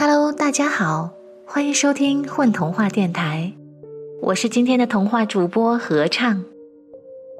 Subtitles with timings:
[0.00, 1.10] Hello，大家好，
[1.44, 3.52] 欢迎收听混童话电台，
[4.22, 6.42] 我是今天的童话主播合唱。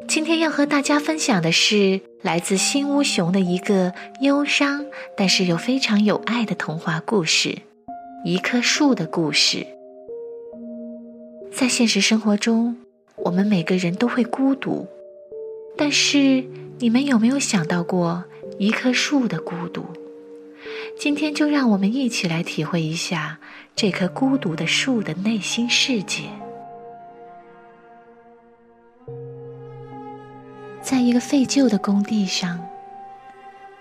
[0.07, 4.85] 今天要和大家分享的是来自新屋熊的一个忧伤
[5.17, 7.57] 但是又非常有爱的童话故事——
[8.27, 9.67] 一棵树的故事。
[11.51, 12.77] 在现实生活中，
[13.17, 14.87] 我们每个人都会孤独，
[15.79, 16.45] 但是
[16.79, 18.23] 你们有没有想到过
[18.59, 19.87] 一棵树的孤独？
[20.99, 23.39] 今天就让我们一起来体会一下
[23.75, 26.25] 这棵孤独的树的内心世界。
[30.83, 32.61] 在一个废旧的工地上，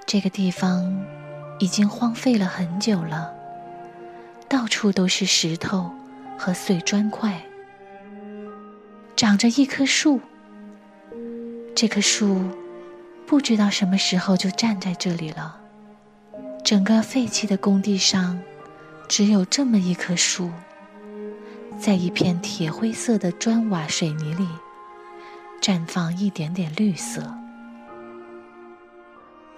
[0.05, 1.05] 这个地方
[1.59, 3.33] 已经荒废了很久了，
[4.47, 5.91] 到处都是石头
[6.37, 7.41] 和碎砖块，
[9.15, 10.21] 长着一棵树。
[11.75, 12.41] 这棵树
[13.25, 15.59] 不知道什么时候就站在这里了。
[16.69, 18.39] 整个废弃的工地上，
[19.07, 20.51] 只有这么一棵树，
[21.79, 24.47] 在一片铁灰色的砖瓦水泥里，
[25.59, 27.23] 绽放一点点绿色。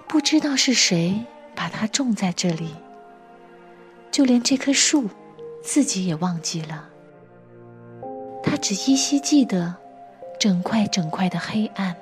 [0.08, 1.22] 不知道是谁
[1.54, 2.74] 把它种在这里，
[4.10, 5.10] 就连这棵树
[5.62, 6.88] 自己也忘记了。
[8.42, 9.76] 它只依稀记得，
[10.40, 11.94] 整块整块的黑暗，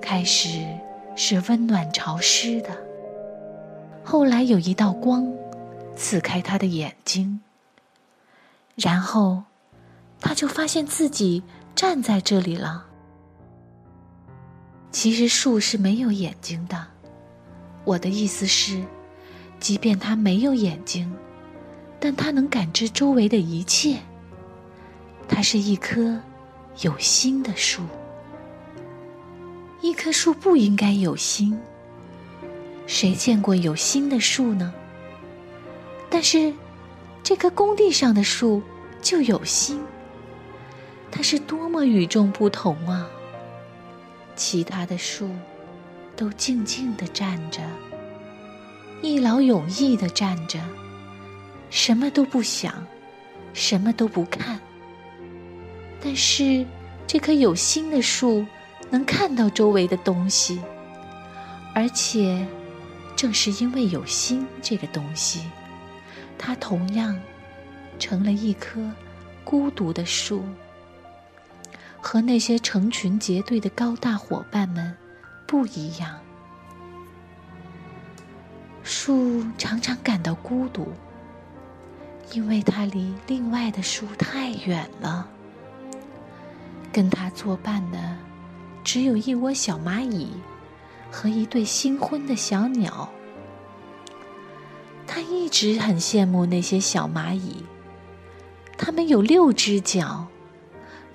[0.00, 0.64] 开始
[1.16, 2.70] 是温暖潮湿的。
[4.14, 5.28] 后来有一道光
[5.96, 7.40] 刺开他的眼睛，
[8.76, 9.42] 然后
[10.20, 11.42] 他就发现自己
[11.74, 12.86] 站在这里了。
[14.92, 16.86] 其实树是没有眼睛的，
[17.84, 18.84] 我的意思是，
[19.58, 21.12] 即便它没有眼睛，
[21.98, 23.98] 但它能感知周围的一切。
[25.26, 26.20] 它是一棵
[26.82, 27.82] 有心的树，
[29.82, 31.60] 一棵树不应该有心。
[32.86, 34.72] 谁见过有心的树呢？
[36.10, 36.52] 但是，
[37.22, 38.62] 这棵工地上的树
[39.00, 39.82] 就有心。
[41.10, 43.08] 它是多么与众不同啊！
[44.36, 45.30] 其他的树
[46.14, 47.60] 都静静地站着，
[49.00, 50.58] 一劳永逸地站着，
[51.70, 52.74] 什么都不想，
[53.52, 54.60] 什么都不看。
[56.02, 56.66] 但是，
[57.06, 58.44] 这棵有心的树
[58.90, 60.60] 能看到周围的东西，
[61.74, 62.46] 而且。
[63.16, 65.48] 正是因为有心这个东西，
[66.36, 67.18] 它同样
[67.98, 68.80] 成了一棵
[69.44, 70.44] 孤独的树，
[72.00, 74.94] 和那些成群结队的高大伙伴们
[75.46, 76.18] 不一样。
[78.82, 80.92] 树常常感到孤独，
[82.32, 85.28] 因为它离另外的树太远了。
[86.92, 88.16] 跟它作伴的，
[88.84, 90.30] 只有一窝小蚂蚁。
[91.14, 93.08] 和一对新婚的小鸟，
[95.06, 97.64] 他一直很羡慕那些小蚂蚁。
[98.76, 100.26] 它们有六只脚，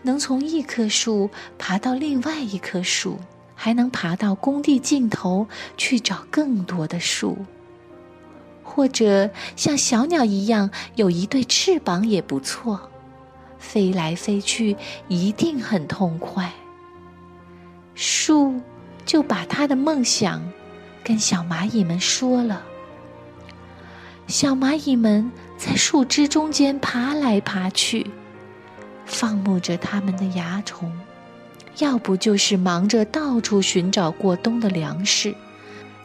[0.04, 3.20] 能从一棵树爬到另外一棵树，
[3.56, 7.38] 还能爬到工地尽头去找更多的树。
[8.64, 12.90] 或者像小鸟一样有一对翅膀也不错，
[13.58, 14.78] 飞来飞去
[15.10, 16.54] 一定很痛快。
[17.94, 18.62] 树。
[19.10, 20.40] 就把他的梦想
[21.04, 22.62] 跟小蚂蚁们说了。
[24.28, 28.06] 小蚂蚁们在树枝中间爬来爬去，
[29.08, 30.96] 放牧着他们的蚜虫，
[31.80, 35.34] 要不就是忙着到处寻找过冬的粮食。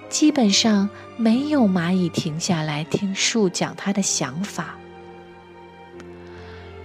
[0.08, 0.88] 基本上
[1.18, 4.76] 没有蚂蚁停下来听树讲他的想法。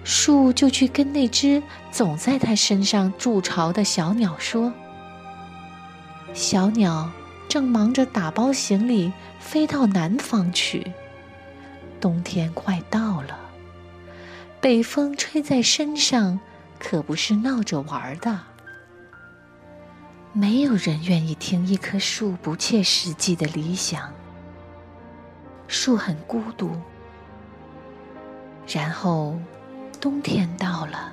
[0.03, 1.63] 树就去跟那只
[1.93, 4.73] 总在他身上筑巢的小鸟说。
[6.33, 7.11] 小鸟
[7.47, 10.93] 正忙着打包行李，飞到南方去。
[11.99, 13.37] 冬天快到了，
[14.61, 16.39] 北风吹在身上，
[16.79, 18.39] 可不是闹着玩的。
[20.31, 24.13] 没有人愿意听一棵树不切实际的理想。
[25.67, 26.71] 树很孤独。
[28.67, 29.37] 然后，
[29.99, 31.11] 冬天到了，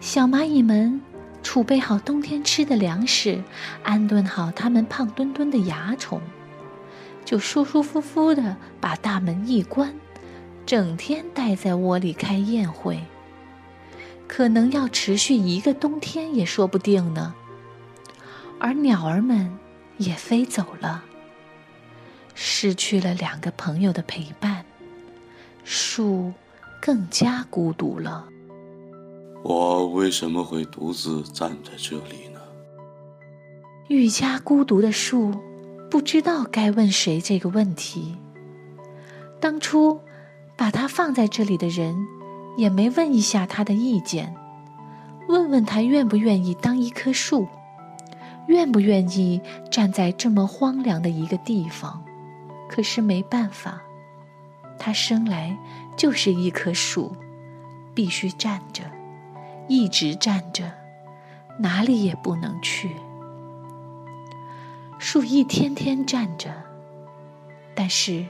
[0.00, 1.00] 小蚂蚁们。
[1.42, 3.42] 储备好冬天吃的粮食，
[3.82, 6.20] 安顿好他们胖墩墩的蚜虫，
[7.24, 9.94] 就舒舒服服的把大门一关，
[10.64, 13.04] 整天待在窝里开宴会。
[14.28, 17.34] 可能要持续一个冬天也说不定呢。
[18.58, 19.58] 而鸟儿们
[19.98, 21.04] 也飞走了，
[22.34, 24.64] 失去了两个朋友的陪伴，
[25.64, 26.32] 树
[26.80, 28.31] 更加孤独了。
[29.42, 32.40] 我为什么会独自站在这里呢？
[33.88, 35.32] 愈加孤独的树，
[35.90, 38.16] 不知道该问谁这个问题。
[39.40, 40.00] 当初
[40.56, 42.06] 把它放在这里的人，
[42.56, 44.34] 也没问一下他的意见，
[45.28, 47.48] 问问他愿不愿意当一棵树，
[48.46, 49.40] 愿不愿意
[49.70, 52.02] 站在这么荒凉的一个地方。
[52.68, 53.82] 可是没办法，
[54.78, 55.58] 他生来
[55.96, 57.14] 就是一棵树，
[57.92, 58.84] 必须站着，
[59.68, 60.72] 一直站着，
[61.58, 62.96] 哪里也不能去。
[64.98, 66.52] 树一天天站着，
[67.74, 68.24] 但是，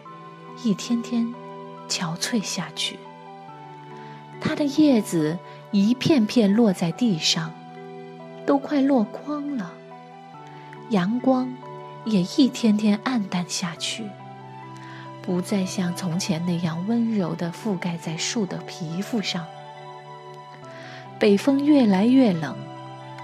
[0.63, 1.35] 一天天
[1.89, 2.99] 憔悴下去。
[4.41, 5.39] 它的叶子
[5.71, 7.53] 一片片落在地上，
[8.47, 9.73] 都快落光了。
[10.91, 11.55] 阳光
[12.05, 14.07] 也一天天暗淡下去。
[15.23, 19.47] 不再像从前那样温柔地覆盖在树的皮肤上。
[21.23, 22.57] 北风越来越冷，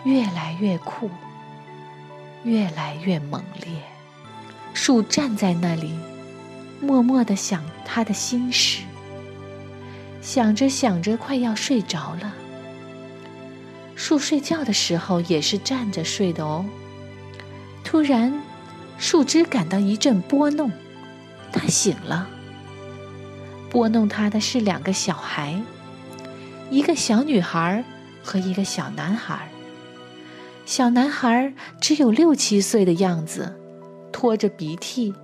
[0.04, 1.10] 越来越酷，
[2.44, 3.72] 越来越猛烈。
[4.72, 5.98] 树站在那里，
[6.80, 8.84] 默默地想他的心事。
[10.22, 12.32] 想着想着，快要睡着了。
[13.96, 16.64] 树睡觉的时候也是站着睡的哦。
[17.82, 18.40] 突然，
[18.96, 20.70] 树枝感到一阵拨弄。
[21.50, 22.28] 他醒了，
[23.68, 25.60] 拨弄他的是两个小孩，
[26.70, 27.84] 一个小女孩
[28.22, 29.48] 和一个小男孩。
[30.66, 33.58] 小男孩只有六七岁的样子，
[34.12, 35.14] 拖着鼻涕，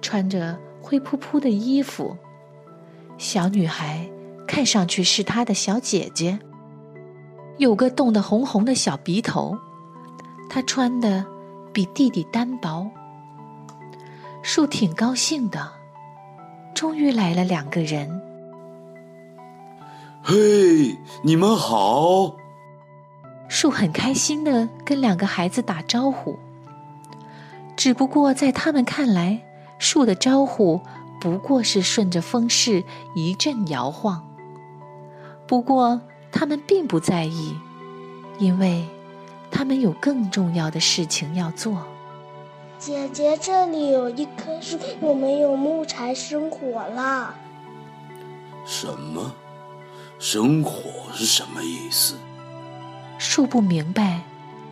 [0.00, 2.16] 穿着灰扑扑的衣服。
[3.16, 4.08] 小女孩
[4.46, 6.38] 看上去是他的小姐姐，
[7.58, 9.56] 有个冻得红红的小鼻头。
[10.48, 11.24] 她穿的
[11.72, 12.90] 比弟弟单薄。
[14.42, 15.70] 树挺高兴的，
[16.74, 18.21] 终于来了两个人。
[20.24, 22.36] 嘿，你们好！
[23.48, 26.38] 树很开心的跟两个孩子打招呼。
[27.76, 29.42] 只不过在他们看来，
[29.80, 30.80] 树的招呼
[31.20, 32.84] 不过是顺着风势
[33.16, 34.24] 一阵摇晃。
[35.48, 37.56] 不过他们并不在意，
[38.38, 38.86] 因为
[39.50, 41.82] 他们有更重要的事情要做。
[42.78, 47.34] 姐姐，这里有一棵树，我们有木柴生火了。
[48.64, 49.32] 什么？
[50.24, 52.14] 生火是什么意思？
[53.18, 54.20] 树不明白，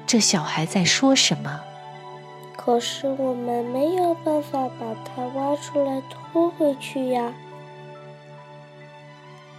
[0.06, 1.60] 这小孩在说什么。
[2.56, 7.32] 可是我们没有办法把它挖出来拖回去呀。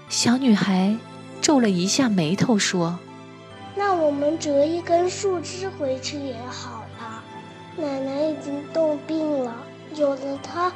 [0.07, 0.95] 小女孩
[1.41, 2.97] 皱了一下眉头说
[3.75, 6.85] ：“那我们折一根树枝回去也好。”
[7.75, 9.53] 奶奶已经冻病了，
[9.95, 10.71] 有了它，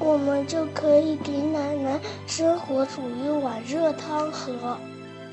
[0.00, 4.76] 我们就可以给奶奶生火煮一碗热汤喝。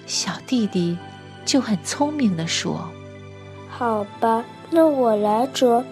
[0.06, 0.98] 小弟弟
[1.46, 2.88] 就很聪明地说
[3.68, 5.84] ：“好吧，那我来折，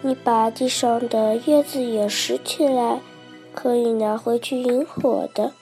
[0.00, 3.00] 你把地上的叶子也拾起来，
[3.54, 5.52] 可以拿回去引火的。”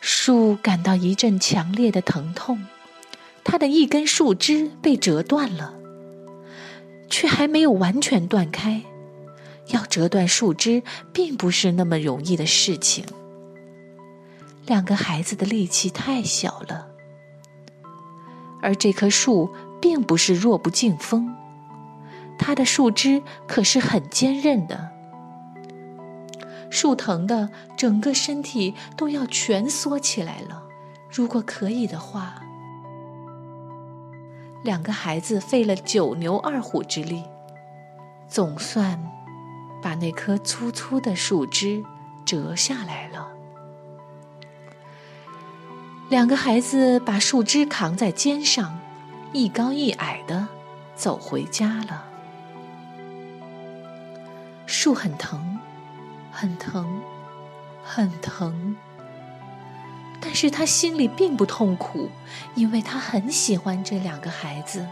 [0.00, 2.66] 树感到一阵强烈的疼痛，
[3.42, 5.74] 它的一根树枝被折断了。
[7.10, 8.82] 却还没有完全断开，
[9.68, 10.82] 要折断树枝
[11.12, 13.04] 并不是那么容易的事情。
[14.66, 16.88] 两个孩子的力气太小了，
[18.60, 21.34] 而这棵树并不是弱不禁风，
[22.38, 24.90] 它的树枝可是很坚韧的。
[26.70, 30.64] 树疼的整个身体都要蜷缩起来了。
[31.10, 32.42] 如果可以的话。
[34.64, 37.22] 两个孩子费了九牛二虎之力，
[38.28, 39.00] 总算
[39.80, 41.84] 把那棵粗粗的树枝
[42.24, 43.28] 折下来了。
[46.08, 48.78] 两个孩子把树枝扛在肩上，
[49.32, 50.48] 一高一矮的
[50.94, 52.04] 走回家了。
[54.66, 55.58] 树很疼，
[56.30, 57.00] 很疼，
[57.84, 58.76] 很疼。
[60.20, 62.10] 但是他心里并不痛苦，
[62.54, 64.86] 因为他很喜欢这两个孩子。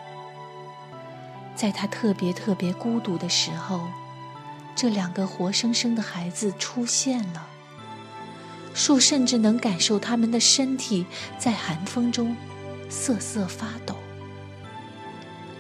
[1.55, 3.81] 在他特别特别孤独的时候，
[4.77, 7.49] 这两个活生生的孩子出现了。
[8.75, 11.07] 树甚至能感受他们的身体
[11.39, 12.37] 在寒风中
[12.91, 13.97] 瑟瑟发抖，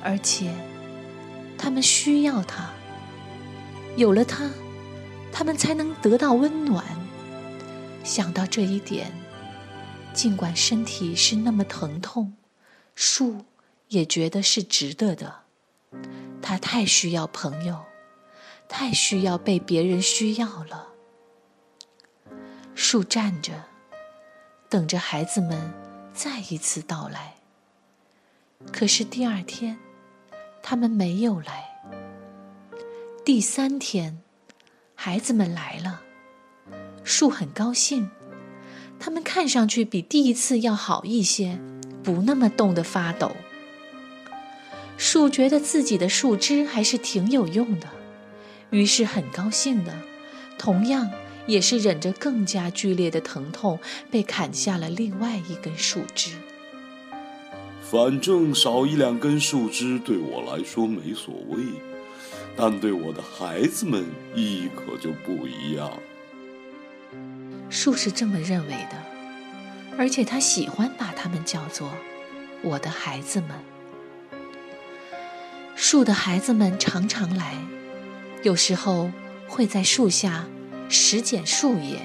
[0.02, 0.54] 而且
[1.56, 2.70] 他们需要它。
[3.96, 4.50] 有了它，
[5.32, 6.84] 他们才能得到温暖。
[8.04, 9.10] 想到这一点。
[10.12, 12.32] 尽管身体是那么疼痛，
[12.94, 13.44] 树
[13.88, 15.40] 也觉得是值得的。
[16.40, 17.84] 它太需要朋友，
[18.68, 20.88] 太需要被别人需要了。
[22.74, 23.52] 树站着，
[24.68, 25.72] 等着孩子们
[26.12, 27.34] 再一次到来。
[28.72, 29.78] 可是第二天，
[30.62, 31.64] 他们没有来。
[33.24, 34.22] 第三天，
[34.94, 36.02] 孩子们来了，
[37.02, 38.10] 树很高兴，
[38.98, 41.58] 他们看上去比第一次要好一些，
[42.02, 43.32] 不那么冻得发抖。
[44.96, 47.88] 树觉得自己的树枝还是挺有用的，
[48.70, 49.92] 于是很高兴的，
[50.58, 51.10] 同样
[51.46, 53.78] 也是忍着更加剧烈的疼痛，
[54.10, 56.32] 被砍下了另外一根树枝。
[57.82, 61.58] 反正少一两根树枝对我来说没所谓，
[62.56, 64.04] 但对我的孩子们
[64.34, 65.90] 意义可就不一样。
[67.70, 68.96] 树是这么认为的，
[69.96, 71.92] 而且他喜欢把他们叫做
[72.62, 73.50] “我的孩子们”。
[75.76, 77.54] 树的孩子们常常来，
[78.42, 79.10] 有时候
[79.48, 80.46] 会在树下
[80.88, 81.98] 拾捡树叶，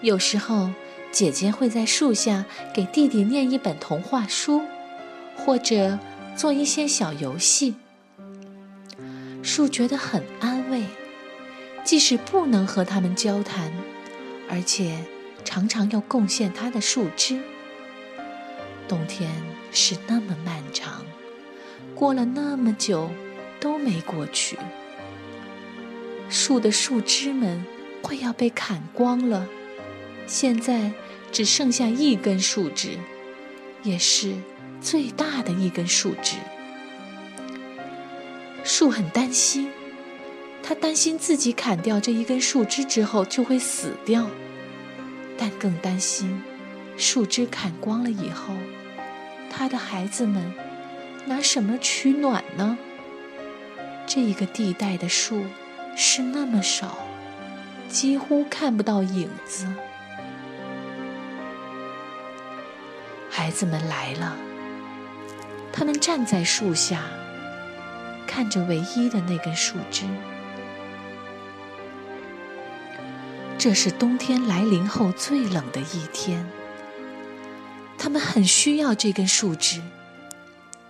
[0.00, 0.70] 有时候。
[1.12, 4.62] 姐姐会在树下给弟弟念一本童话书，
[5.36, 5.98] 或者
[6.34, 7.74] 做一些小游戏。
[9.42, 10.84] 树觉得很安慰，
[11.84, 13.70] 即使不能和他们交谈，
[14.48, 15.04] 而且
[15.44, 17.42] 常常要贡献它的树枝。
[18.88, 19.30] 冬天
[19.70, 21.04] 是那么漫长，
[21.94, 23.10] 过了那么久
[23.62, 24.58] 都没过去，
[26.28, 27.64] 树的树枝们
[28.02, 29.46] 快要被砍光了。
[30.26, 30.90] 现在
[31.30, 32.98] 只剩下一根树枝，
[33.84, 34.34] 也是
[34.80, 36.38] 最大的一根树枝。
[38.64, 39.70] 树很担心，
[40.60, 44.28] 他担心自己砍掉这一根树枝之后就会死掉，
[45.38, 46.42] 但更担心
[46.96, 48.54] 树枝砍光了以后，
[49.48, 50.52] 他的孩子们
[51.26, 52.76] 拿什么取暖呢？
[54.06, 55.44] 这个地带的树
[55.96, 56.98] 是那么少，
[57.88, 59.66] 几乎看不到影子。
[63.30, 64.36] 孩子们来了，
[65.72, 67.04] 他们站在树下，
[68.26, 70.04] 看着唯一的那根树枝。
[73.56, 76.46] 这是冬天来临后最冷的一天，
[77.96, 79.80] 他们很需要这根树枝。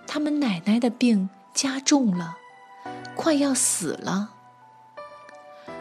[0.07, 2.39] 他们奶奶的病加重了，
[3.15, 4.31] 快要死了。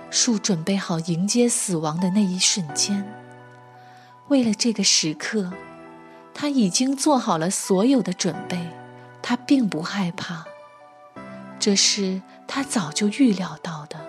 [0.10, 3.12] 树准备好迎接死亡的那一瞬间，
[4.28, 5.52] 为了这个时刻。
[6.34, 8.70] 他已经做好了所有的准备，
[9.22, 10.46] 他并不害怕，
[11.60, 14.00] 这是他早就预料到的。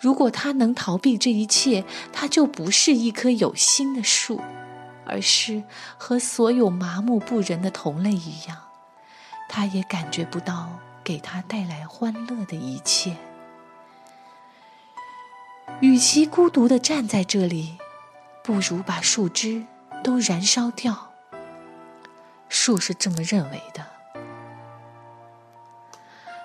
[0.00, 4.40] 如果他能逃避这一切，他就不是一棵有心的树，
[5.06, 5.62] 而是
[5.96, 8.58] 和所有麻木不仁的同类一样，
[9.48, 10.70] 他也感觉不到
[11.06, 13.16] 给他带来欢乐的一切。
[15.80, 17.78] 与其孤独地站在这里，
[18.42, 19.64] 不如把树枝。
[20.06, 21.10] 都燃烧掉。
[22.48, 23.84] 树是这么认为的。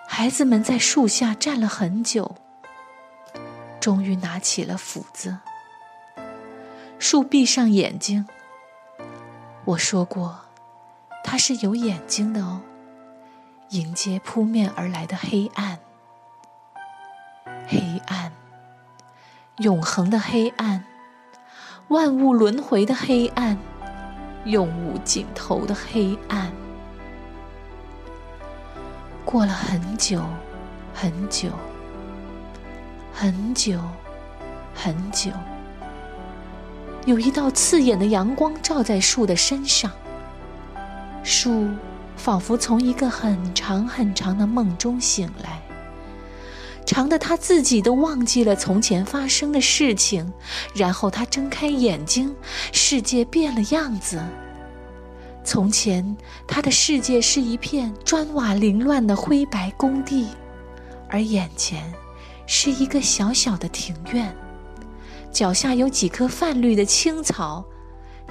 [0.08, 2.38] 孩子们在树下站了很久，
[3.80, 5.38] 终于拿起了斧子。
[6.98, 8.27] 树闭上眼睛。
[9.65, 10.46] 我说过，
[11.24, 12.62] 它是有眼睛的哦，
[13.72, 15.80] 迎接扑面而来的黑暗。
[17.66, 18.34] 黑暗，
[19.60, 20.84] 永恒的黑暗。
[21.88, 23.58] 万物轮回的黑暗，
[24.44, 26.51] 永无尽头的黑暗。
[29.24, 30.22] 过了很久，
[30.94, 31.50] 很久，
[33.13, 33.80] 很久，
[34.75, 35.32] 很久，
[37.06, 39.90] 有一道刺眼的阳光照在树的身上，
[41.24, 41.70] 树
[42.22, 45.60] 仿佛从一个很长很长的梦中醒来。
[46.86, 50.32] 长的他自己都忘记了从前发生的事情，
[50.75, 52.36] 然后他睁开眼睛，
[52.72, 54.22] 世界变了样子。
[55.44, 60.28] 从前他的世界是一片砖瓦凌乱的灰白工地，
[61.10, 61.92] 而眼前
[62.46, 64.32] 是一个小小的庭院，
[65.32, 67.66] 脚下有几棵泛绿的青草，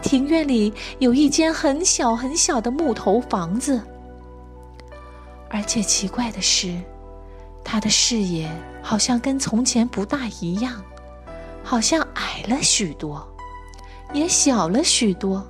[0.02, 3.80] 庭院里有一间很小很小的木头房子，
[5.48, 6.74] 而且奇怪的是。
[7.62, 8.50] 他的视野
[8.82, 10.82] 好像跟从前不大一样，
[11.62, 13.24] 好像矮了许多，
[14.12, 15.46] 也小了许多。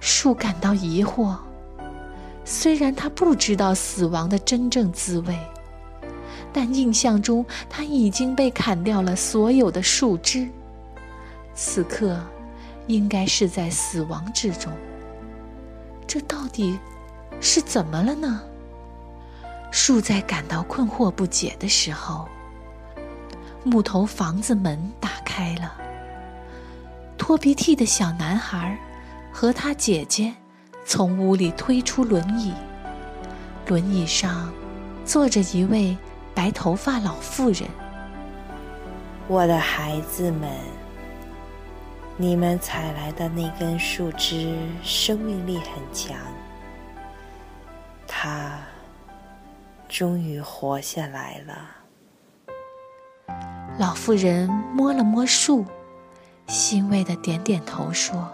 [0.00, 1.34] 树感到疑惑，
[2.44, 5.38] 虽然他不知道死亡的真正滋味，
[6.52, 10.46] 但印象中他已经被砍掉了所有的树枝，
[11.54, 12.20] 此刻
[12.86, 14.72] 应该是在死亡之中。
[16.06, 16.78] 这到底
[17.40, 18.42] 是怎么了呢？
[19.72, 22.26] 树在感到困惑不解的时候，
[23.64, 25.74] 木头房子门打开了。
[27.18, 28.78] 拖鼻涕的小男孩
[29.32, 30.32] 和他姐姐
[30.84, 32.54] 从屋里推出轮椅，
[33.66, 34.52] 轮椅上
[35.04, 35.96] 坐着一位
[36.34, 37.62] 白头发老妇人。
[39.26, 40.48] 我的孩子们，
[42.18, 46.16] 你们采来的那根树枝生命力很强，
[48.06, 48.58] 它
[49.86, 51.68] 终于活下来了。
[53.78, 55.66] 老妇人摸了摸树，
[56.46, 58.26] 欣慰的点点头说：“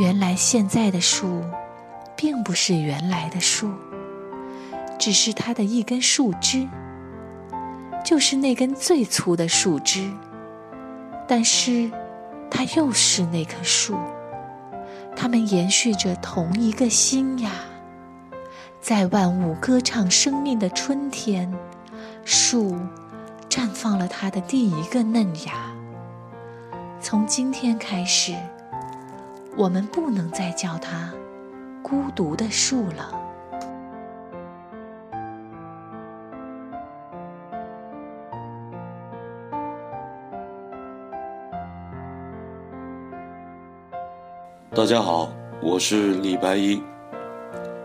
[0.00, 1.44] 原来现在的树，
[2.16, 3.70] 并不是原来的树。”
[4.98, 6.66] 只是它的一根树枝，
[8.02, 10.10] 就是那根最粗的树枝，
[11.26, 11.90] 但是
[12.50, 13.96] 它又是那棵树，
[15.16, 17.52] 它们延续着同一个心呀。
[18.80, 21.52] 在万物歌唱生命的春天，
[22.24, 22.78] 树
[23.48, 25.70] 绽放了它的第一个嫩芽。
[27.00, 28.34] 从今天开始，
[29.56, 31.12] 我们不能再叫它
[31.82, 33.19] 孤独的树了。
[44.72, 45.28] 大家好，
[45.60, 46.80] 我是李白一，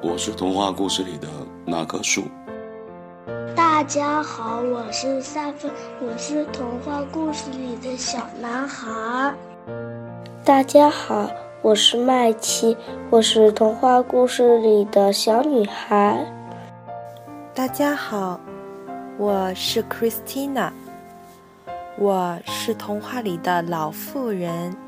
[0.04, 1.28] 我是童话故事里的
[1.66, 2.26] 那棵树。
[3.56, 9.34] 大家好，我是三分，我是童话故事里的小男孩。
[10.44, 11.28] 大家好，
[11.64, 12.78] 我是麦琪，
[13.10, 16.24] 我是童话故事里的小女孩。
[17.56, 18.40] 大家好，
[19.18, 20.70] 我是 Christina，
[21.98, 24.85] 我是童话里的老妇人。